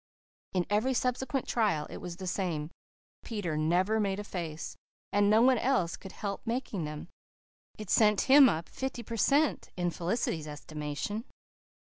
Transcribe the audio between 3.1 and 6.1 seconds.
Peter never made a face, and no one else